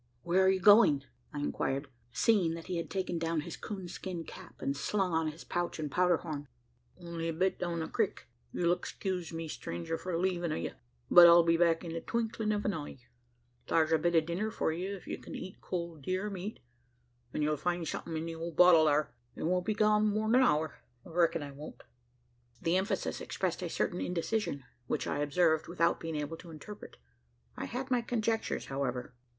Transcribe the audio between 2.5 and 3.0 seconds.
that he had